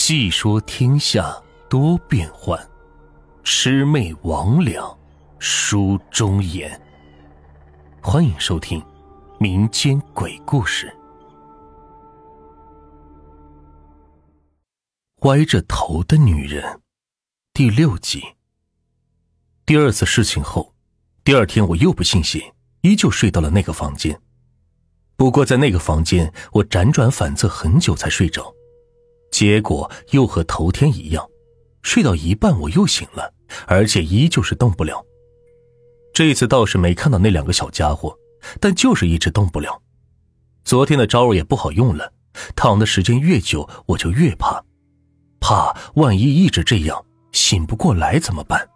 [0.00, 2.56] 细说天下多变幻，
[3.42, 4.96] 魑魅魍魉
[5.40, 6.80] 书中言。
[8.00, 8.80] 欢迎收听
[9.40, 10.96] 民间鬼故事。
[15.22, 16.80] 歪着头的女人，
[17.52, 18.22] 第六集。
[19.66, 20.72] 第二次事情后，
[21.24, 24.18] 第二天我又不信邪，依旧睡到了那个房间。
[25.16, 28.54] 不过在那个房间，我辗转反侧很久才睡着。
[29.30, 31.28] 结果又和头天一样，
[31.82, 33.32] 睡到一半我又醒了，
[33.66, 35.04] 而且依旧是动不了。
[36.12, 38.16] 这次倒是没看到那两个小家伙，
[38.58, 39.80] 但就是一直动不了。
[40.64, 42.12] 昨天的招也不好用了，
[42.56, 44.62] 躺的时间越久，我就越怕，
[45.40, 48.68] 怕万一一直这样醒不过来怎么办？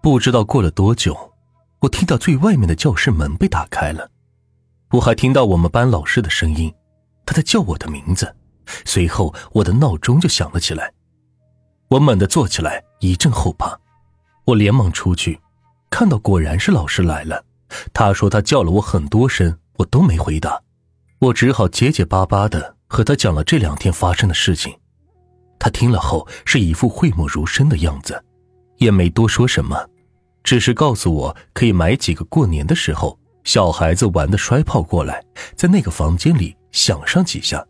[0.00, 1.32] 不知道过了多久，
[1.80, 4.10] 我听到最外面的教室门被打开了，
[4.92, 6.72] 我还听到我们班老师的声音，
[7.26, 8.34] 他在叫我的名字。
[8.84, 10.92] 随后，我的闹钟就响了起来。
[11.88, 13.78] 我猛地坐起来，一阵后怕。
[14.46, 15.40] 我连忙出去，
[15.90, 17.44] 看到果然是老师来了。
[17.92, 20.60] 他说他叫了我很多声，我都没回答。
[21.18, 24.74] 我只好结结巴巴的和他讲了这两天发生的事情。
[25.58, 28.22] 他听了后是一副讳莫如深的样子，
[28.76, 29.88] 也没多说什么，
[30.42, 35.24] 只是告诉我可以买几个过年的时候小孩子玩的摔炮过来，
[35.56, 37.64] 在那个房间里响上几下。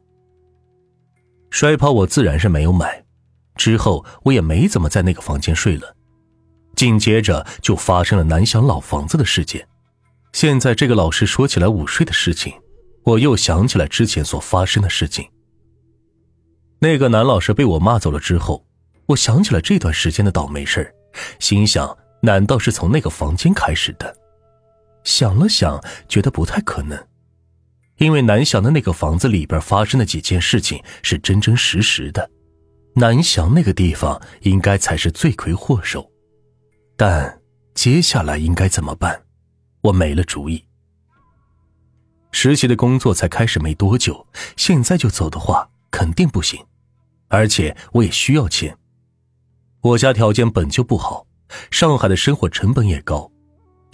[1.54, 3.04] 摔炮我自然是没有买，
[3.54, 5.94] 之后我也没怎么在那个房间睡了。
[6.74, 9.64] 紧接着就发生了南翔老房子的事件。
[10.32, 12.52] 现在这个老师说起来午睡的事情，
[13.04, 15.30] 我又想起来之前所发生的事情。
[16.80, 18.66] 那个男老师被我骂走了之后，
[19.06, 20.92] 我想起了这段时间的倒霉事
[21.38, 24.12] 心想：难道是从那个房间开始的？
[25.04, 26.98] 想了想，觉得不太可能。
[27.96, 32.28] 因为南翔的那个房子里边发生的几件事情是真真实实的，
[32.94, 36.10] 南翔那个地方应该才是罪魁祸首。
[36.96, 37.40] 但
[37.74, 39.22] 接下来应该怎么办？
[39.80, 40.64] 我没了主意。
[42.32, 44.26] 实习的工作才开始没多久，
[44.56, 46.64] 现在就走的话肯定不行，
[47.28, 48.76] 而且我也需要钱。
[49.80, 51.26] 我家条件本就不好，
[51.70, 53.30] 上海的生活成本也高。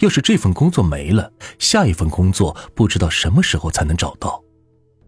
[0.01, 4.43] 要是这份工作没了，下一份工作不知道什么时候才能找到，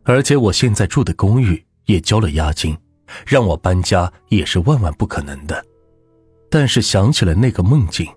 [0.04, 2.78] 而且我现在住的公寓也交了押金，
[3.26, 5.64] 让我搬家也是万万不可能的。
[6.50, 8.08] 但是想起了那个梦境，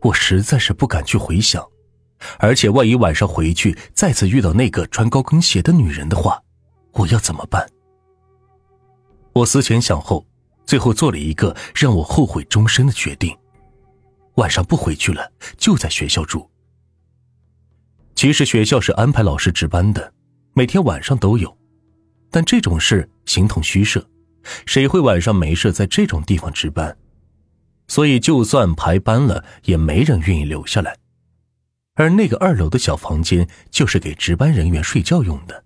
[0.00, 1.62] 我实在是不敢去回想，
[2.38, 6.42] 而且万一晚上回去再次遇到那个穿高跟鞋的女人的话，
[6.92, 7.68] 我要怎么办？
[9.34, 10.26] 我思前想后，
[10.64, 13.36] 最后做了一个让我后悔终身的决定。
[14.36, 16.50] 晚上不回去了，就在学校住。
[18.14, 20.12] 其实学校是安排老师值班的，
[20.54, 21.56] 每天晚上都有，
[22.30, 24.06] 但这种事形同虚设，
[24.66, 26.96] 谁会晚上没事在这种地方值班？
[27.88, 30.96] 所以就算排班了，也没人愿意留下来。
[31.94, 35.64] 而那个二楼的小房间就是给值班人员睡觉用的。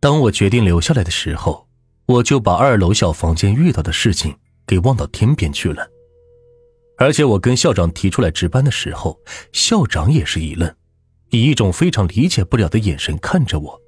[0.00, 1.68] 当我决定留下来的时候，
[2.06, 5.90] 我就把二楼小房间遇到的事情给忘到天边去了。
[6.98, 9.20] 而且我跟校长提出来值班的时候，
[9.52, 10.74] 校长也是一愣，
[11.30, 13.82] 以一种非常理解不了的眼神看着我。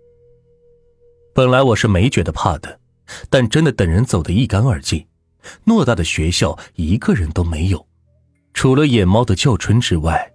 [1.34, 2.80] 本来我是没觉得怕的，
[3.30, 5.06] 但真的等人走得一干二净，
[5.64, 7.86] 偌大的学校一个人都没有，
[8.52, 10.30] 除了野猫的叫春之外，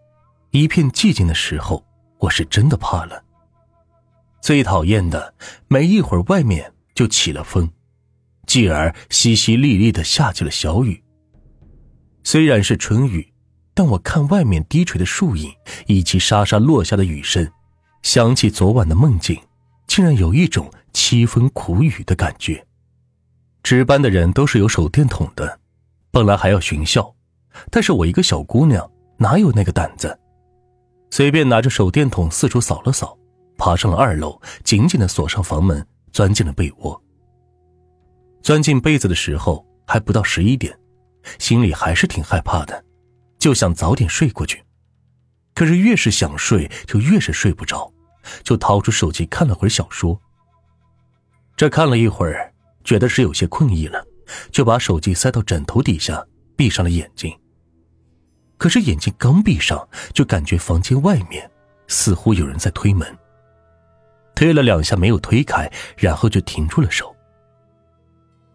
[0.51, 1.85] 一片寂静的时候，
[2.19, 3.23] 我是真的怕了。
[4.41, 5.34] 最讨厌的，
[5.67, 7.69] 没一会儿外面就起了风，
[8.47, 11.03] 继而淅淅沥沥的下起了小雨。
[12.23, 13.34] 虽然是春雨，
[13.73, 15.51] 但我看外面低垂的树影
[15.88, 17.51] 以及沙沙落下的雨声，
[18.01, 19.39] 想起昨晚的梦境，
[19.88, 22.66] 竟然有一种凄风苦雨的感觉。
[23.61, 25.59] 值班的人都是有手电筒的，
[26.11, 27.13] 本来还要巡校，
[27.69, 30.17] 但是我一个小姑娘哪有那个胆子？
[31.11, 33.17] 随便拿着手电筒四处扫了扫，
[33.57, 37.00] 爬上了二楼，紧紧的锁上房门，钻进了被窝。
[38.41, 40.78] 钻进被子的时候还不到十一点。
[41.40, 42.84] 心里还是挺害怕的，
[43.40, 44.64] 就想早点睡过去。
[45.53, 47.91] 可是越是想睡，就越是睡不着，
[48.43, 50.20] 就掏出手机看了会儿小说。
[51.55, 52.52] 这看了一会儿，
[52.84, 54.03] 觉得是有些困意了，
[54.52, 56.25] 就把手机塞到枕头底下，
[56.55, 57.31] 闭上了眼睛。
[58.58, 61.49] 可是眼睛刚闭上，就感觉房间外面
[61.87, 63.08] 似乎有人在推门。
[64.35, 67.16] 推了两下没有推开，然后就停住了手。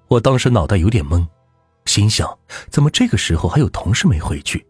[0.09, 1.25] 我当时脑袋有点懵。
[1.88, 2.38] 心想，
[2.70, 4.64] 怎么这个时候还有同事没回去？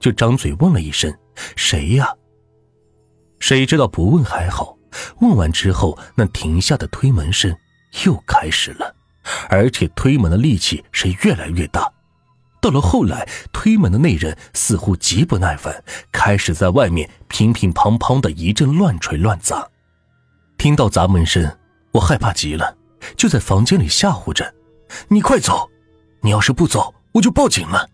[0.00, 1.10] 就张嘴问了一声
[1.56, 2.12] ：“谁呀？”
[3.38, 4.76] 谁知道不问还好，
[5.20, 7.56] 问完之后，那停下的推门声
[8.04, 8.94] 又开始了。
[9.48, 11.90] 而且推门的力气是越来越大。
[12.60, 19.66] 到了后来，推门的那人似乎极不耐烦，开始在外面乒乒乓乓的一阵乱锤乱砸。
[20.58, 21.56] 听到砸门声，
[21.92, 22.76] 我害怕极了，
[23.16, 24.54] 就在房间里吓唬着
[25.08, 25.70] ：“你快走！
[26.24, 27.90] 你要是不走，我就报警了。”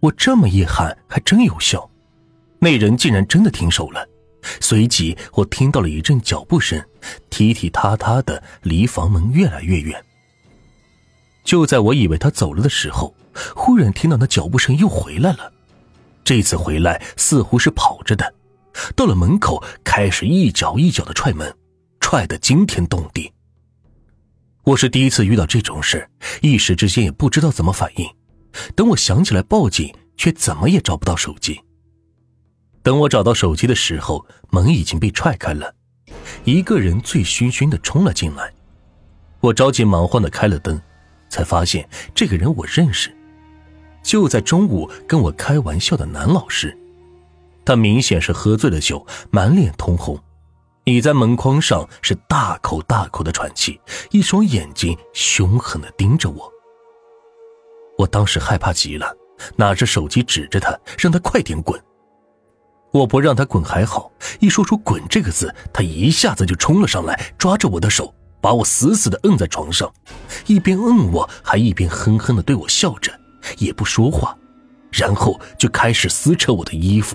[0.00, 1.90] 我这么一喊，还真有效，
[2.58, 4.08] 那人竟然真的停手了。
[4.58, 6.82] 随即，我听到了一阵脚步声，
[7.28, 10.02] 踢踢踏踏的离房门越来越远。
[11.44, 13.14] 就在我以为他走了的时候，
[13.54, 15.52] 忽然听到那脚步声又回来了。
[16.24, 18.32] 这次回来似乎是跑着的，
[18.96, 21.54] 到了门口开始一脚一脚的踹门，
[22.00, 23.30] 踹得惊天动地。
[24.68, 26.06] 我是第一次遇到这种事，
[26.42, 28.06] 一时之间也不知道怎么反应。
[28.76, 31.58] 等我想起来报警，却怎么也找不到手机。
[32.82, 35.74] 等我找到手机的时候，门已经被踹开了，
[36.44, 38.52] 一个人醉醺醺的冲了进来。
[39.40, 40.78] 我着急忙慌的开了灯，
[41.30, 43.10] 才发现这个人我认识，
[44.02, 46.76] 就在中午跟我开玩笑的男老师。
[47.64, 50.22] 他明显是喝醉了酒，满脸通红，
[50.88, 53.78] 倚在门框上是大口大口的喘气，
[54.10, 56.50] 一双眼睛凶狠的盯着我。
[57.98, 59.14] 我当时害怕极了，
[59.56, 61.78] 拿着手机指着他，让他快点滚。
[62.90, 69.92] 我不让他滚还好，一说出“滚”这个字，他一下子就冲了上来，抓着我的手，把我死死的摁在床上，
[70.46, 73.12] 一边摁我，还一边哼哼的对我笑着，
[73.58, 74.34] 也不说话，
[74.90, 77.14] 然后就开始撕扯我的衣服。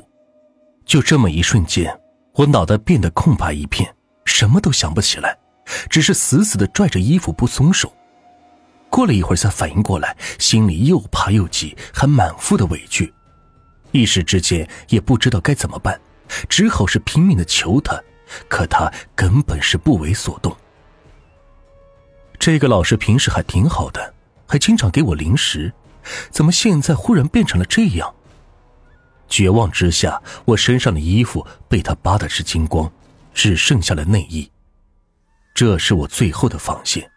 [0.86, 1.98] 就这么一瞬间，
[2.36, 3.96] 我脑袋变得空白一片，
[4.26, 5.38] 什么都想不起来，
[5.88, 7.94] 只是死死的拽着衣服不松手。
[8.90, 13.14] 过了一会儿才反应过来，心里又怕又急，还满腹的委屈，
[13.92, 16.00] 一时之间也不知道该怎么办，
[16.50, 18.02] 只好是拼命的求他，
[18.48, 20.56] 可他根本是不为所动。
[22.40, 24.12] 这个老师平时还挺好的，
[24.48, 25.72] 还经常给我零食，
[26.32, 28.12] 怎么现在忽然变成了这样？
[29.34, 32.88] 绝望之下，我身上的衣服被他扒的是精光，
[33.34, 34.48] 只剩下了内衣，
[35.56, 37.10] 这是我最后的防线。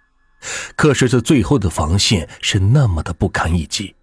[0.77, 3.95] 可是这最后的防线是那么的不堪一击，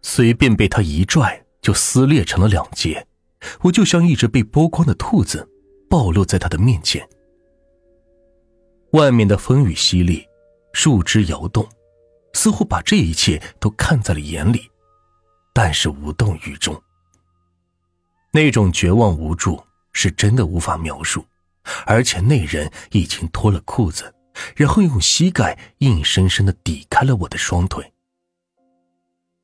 [0.00, 3.06] 随便被他一拽就撕裂成了两截，
[3.60, 5.46] 我就像一只被剥光的兔子，
[5.90, 7.06] 暴露在他的面前。
[8.92, 10.24] 外面的风雨淅沥，
[10.72, 11.68] 树枝摇动，
[12.32, 14.70] 似乎把这一切都看在了眼里，
[15.52, 16.82] 但是无动于衷。
[18.32, 21.24] 那种绝望无助是真的无法描述，
[21.86, 24.14] 而且那人已经脱了裤子。
[24.54, 27.92] 然后用膝盖硬生生的抵开了我的双腿。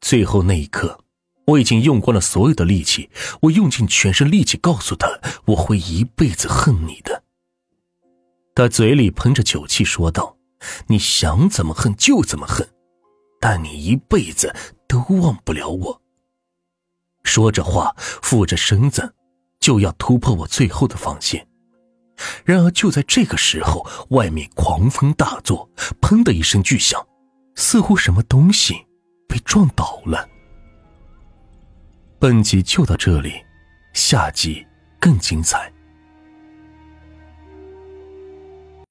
[0.00, 1.00] 最后那一刻，
[1.46, 3.10] 我已经用光了所有的力气，
[3.42, 5.08] 我用尽全身力气告诉他，
[5.46, 7.24] 我会一辈子恨你的。
[8.54, 10.36] 他嘴里喷着酒气说道
[10.86, 12.68] ：“你想怎么恨就怎么恨，
[13.40, 14.54] 但你一辈子
[14.86, 16.02] 都忘不了我。”
[17.24, 19.14] 说着话，俯着身子，
[19.58, 21.46] 就要突破我最后的防线。
[22.44, 25.68] 然而就在这个时候，外面狂风大作，
[26.00, 27.04] 砰的一声巨响，
[27.56, 28.86] 似乎什么东西
[29.26, 30.28] 被撞倒了。
[32.20, 33.44] 本集就到这里，
[33.92, 34.64] 下集
[35.00, 35.73] 更精彩。